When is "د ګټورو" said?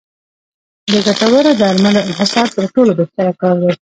0.91-1.51